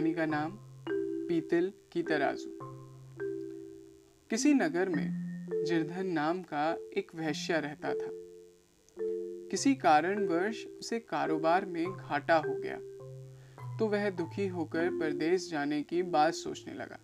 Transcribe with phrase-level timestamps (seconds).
[0.00, 0.52] कहानी का नाम
[1.28, 2.50] पीतल की तराजू।
[4.30, 6.62] किसी नगर में जिरधन नाम का
[6.96, 8.08] एक वैश्य रहता था।
[9.50, 12.78] किसी कारणवश उसे कारोबार में घाटा हो गया
[13.78, 16.98] तो वह दुखी होकर परदेश जाने की बात सोचने लगा।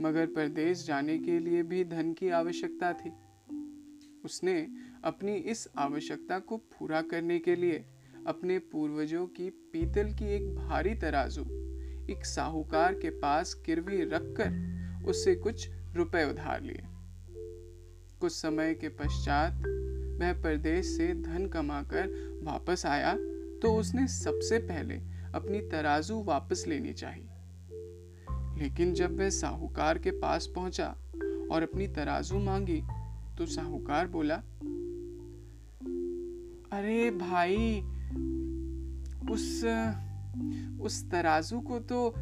[0.00, 3.12] मगर परदेश जाने के लिए भी धन की आवश्यकता थी।
[4.24, 4.68] उसने
[5.04, 7.84] अपनी इस आवश्यकता को पूरा करने के लिए
[8.26, 11.69] अपने पूर्वजों की पीतल की एक भारी तराजू
[12.10, 16.82] एक साहूकार के पास गिरवी रखकर उससे कुछ रुपए उधार लिए।
[18.20, 19.52] कुछ समय के पश्चात
[20.20, 22.08] वह परदेश से धन कमाकर
[22.42, 23.14] वापस आया
[23.62, 24.94] तो उसने सबसे पहले
[25.34, 27.28] अपनी तराजू वापस लेनी चाहिए।
[28.60, 30.88] लेकिन जब वह साहूकार के पास पहुँचा
[31.52, 32.82] और अपनी तराजू मांगी
[33.38, 34.36] तो साहूकार बोला,
[36.78, 37.80] अरे भाई,
[39.30, 39.60] उस
[40.80, 42.12] उस तराजू को तो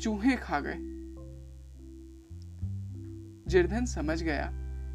[0.00, 0.78] चूहे खा गए।
[3.48, 4.50] जिरधन समझ गया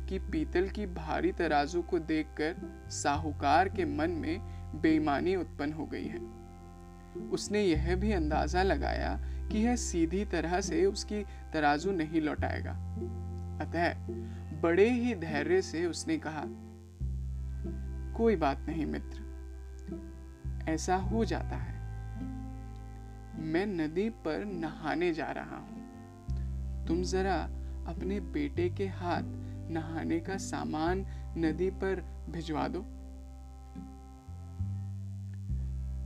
[0.09, 2.55] कि पीतल की भारी तराजू को देखकर
[2.91, 4.39] साहूकार के मन में
[4.81, 6.19] बेईमानी उत्पन्न हो गई है।
[7.29, 9.15] उसने यह भी अंदाज़ा लगाया
[9.51, 12.71] कि यह सीधी तरह से उसकी तराजू नहीं लौटाएगा।
[13.61, 13.93] अतः
[14.61, 16.43] बड़े ही धैर्य से उसने कहा,
[18.17, 19.21] कोई बात नहीं मित्र,
[20.69, 21.78] ऐसा हो जाता है।
[23.39, 27.35] मैं नदी पर नहाने जा रहा हूँ। तुम जरा
[27.87, 29.23] अपने बेटे के हाथ
[29.71, 31.05] नहाने का सामान
[31.37, 32.85] नदी पर भिजवा दो।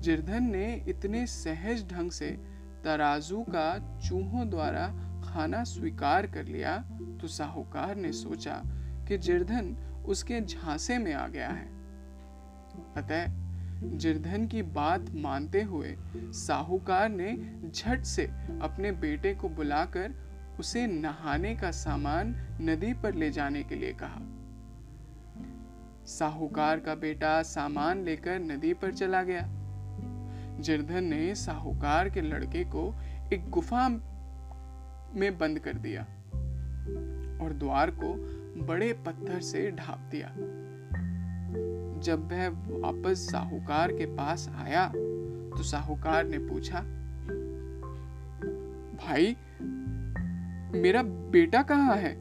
[0.01, 2.29] जिरधन ने इतने सहज ढंग से
[2.83, 4.87] तराजू का चूहों द्वारा
[5.23, 6.77] खाना स्वीकार कर लिया
[7.21, 8.61] तो साहूकार ने सोचा
[9.07, 9.75] कि जिरधन
[10.05, 11.65] उसके झांसे में आ गया है।
[12.97, 13.42] अतः
[13.83, 18.23] जिरधन की बात मानते हुए साहूकार ने झट से
[18.61, 20.13] अपने बेटे को बुलाकर
[20.59, 24.21] उसे नहाने का सामान नदी पर ले जाने के लिए कहा।
[26.05, 29.41] साहूकार का बेटा सामान लेकर नदी पर चला गया।
[30.59, 32.95] जिरधन ने साहूकार के लड़के को
[33.33, 33.89] एक गुफा
[35.19, 36.01] में बंद कर दिया
[37.45, 38.13] और द्वार को
[38.65, 40.27] बड़े पत्थर से ढाप दिया।
[42.03, 42.49] जब वह
[42.79, 44.87] वापस साहूकार के पास आया
[45.57, 46.79] तो साहूकार ने पूछा,
[48.97, 49.35] भाई,
[50.81, 52.15] मेरा बेटा कहाँ है?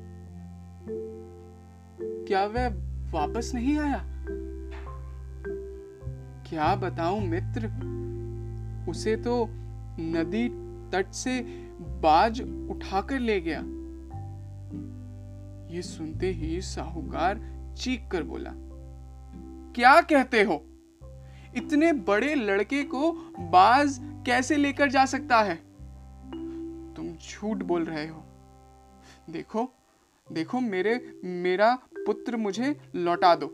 [2.27, 2.69] क्या वह
[3.13, 4.03] वापस नहीं आया?
[6.49, 7.67] क्या बताऊँ मित्र,
[8.91, 9.47] उसे तो
[10.01, 10.49] नदी
[10.93, 11.41] तट से
[12.03, 12.41] बाज
[12.71, 13.61] उठाकर ले गया।
[15.75, 17.41] ये सुनते ही साहूकार
[17.79, 18.51] चीख कर बोला
[19.75, 20.67] क्या कहते हो?
[21.57, 25.57] इतने बड़े लड़के को बाज कैसे लेकर जा सकता है?
[26.95, 28.25] तुम झूठ बोल रहे हो।
[29.31, 29.73] देखो
[30.33, 33.47] देखो मेरे, मेरा पुत्र मुझे लौटा दो।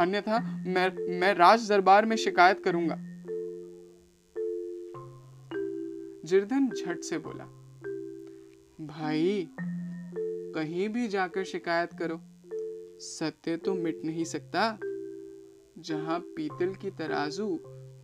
[0.00, 2.96] अन्यथा मैं मैं राज दरबार में शिकायत करूँगा।
[6.24, 7.44] जिर्धन झट से बोला,
[8.86, 9.48] भाई,
[10.54, 12.20] कहीं भी जाकर शिकायत करो।
[13.00, 14.78] सत्य तो मिट नहीं सकता।
[15.80, 17.58] जहाँ पीतल की तराजू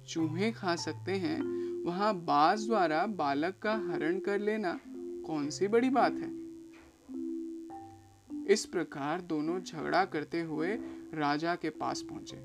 [0.09, 1.41] चूहे खा सकते हैं,
[1.85, 4.79] वहाँ बाज द्वारा बालक का हरण कर लेना
[5.27, 6.31] कौन सी बड़ी बात है?
[8.47, 10.69] इस प्रकार दोनों झगड़ा करते हुए
[11.15, 12.39] राजा के पास पहुँचे।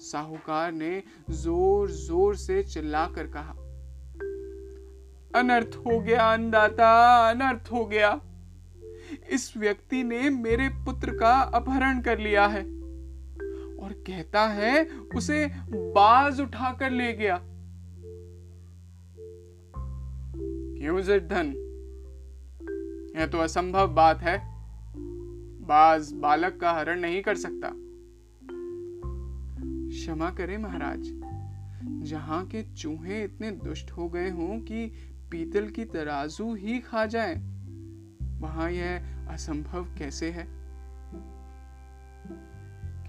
[0.00, 3.52] साहूकार ने ज़ोर ज़ोर से चिल्लाकर कहा,
[5.34, 8.20] अनर्थ हो गया अन्नदाता, अनर्थ हो गया।
[9.30, 12.81] इस व्यक्ति ने मेरे पुत्र का अपहरण कर लिया है।
[13.92, 17.40] और कहता है, उसे बाज उठाकर ले गया।
[20.78, 21.68] क्यों धन?
[23.16, 24.42] यह तो असंभव बात है।
[25.60, 27.68] बाज बालक का हरण नहीं कर सकता।
[29.88, 31.00] क्षमा करें महाराज,
[32.02, 34.86] जहाँ के चूहे इतने दुष्ट हो गए हों कि
[35.30, 37.34] पीतल की तराजू ही खा जाए,
[38.40, 40.62] वहाँ यह असंभव कैसे है?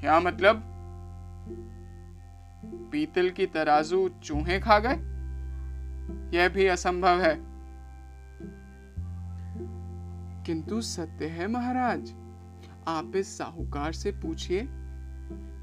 [0.01, 0.72] क्या मतलब?
[2.91, 5.13] पीतल की तराजू चूहे खा गए?
[6.37, 7.53] यह भी असंभव है।
[10.43, 12.13] किंतु सत्य है महाराज,
[12.87, 14.61] आप इस साहूकार से पूछिए,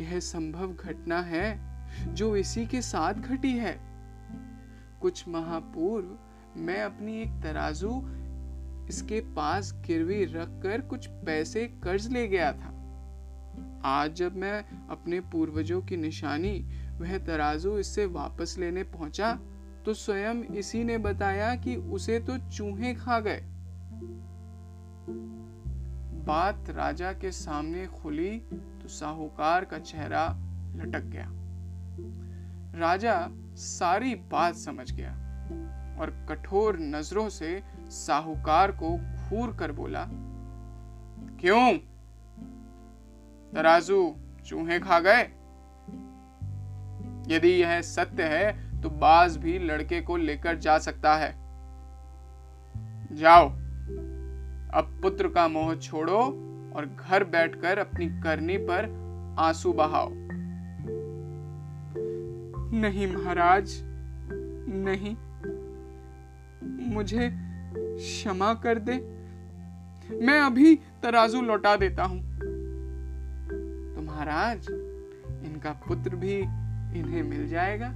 [0.04, 1.70] यह संभव घटना है
[2.14, 3.80] जो इसी के साथ घटी है।
[5.00, 6.18] कुछ माह पूर्व
[6.56, 8.02] मैं अपनी एक तराजू
[8.88, 12.79] इसके पास गिरवी रखकर कुछ पैसे कर्ज ले गया था।
[13.84, 16.58] आज जब मैं अपने पूर्वजों की निशानी,
[16.98, 19.32] वह तराजू इससे वापस लेने पहुँचा
[19.84, 23.40] तो स्वयं इसी ने बताया कि उसे तो चूहे खा गए।
[26.26, 28.36] बात राजा के सामने खुली
[28.82, 30.26] तो साहूकार का चेहरा
[30.76, 31.28] लटक गया।
[32.80, 33.14] राजा
[33.56, 35.12] सारी बात समझ गया
[36.00, 40.06] और कठोर नज़रों से साहूकार को घूर कर बोला,
[41.40, 41.78] क्यों?
[43.54, 44.16] तराजू,
[44.46, 45.22] चूहे खा गए।
[47.34, 51.32] यदि यह सत्य है तो बाज भी लड़के को लेकर जा सकता है।
[53.12, 53.48] जाओ,
[54.74, 56.20] अब पुत्र का मोह छोड़ो
[56.76, 58.88] और घर बैठकर अपनी करनी पर
[59.38, 60.08] आँसू बहाओ।
[62.72, 63.70] नहीं महाराज,
[64.68, 65.16] नहीं।
[66.94, 67.30] मुझे
[67.76, 68.92] क्षमा कर दे।
[70.26, 72.30] मैं अभी तराजू लौटा देता हूँ।
[74.20, 74.66] महाराज
[75.44, 76.34] इनका पुत्र भी
[77.00, 77.86] इन्हें मिल जाएगा।